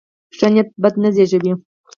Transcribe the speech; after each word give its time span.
ښه 0.37 0.47
نیت 0.53 0.69
بد 0.81 0.93
نه 1.03 1.09
زېږوي. 1.15 1.53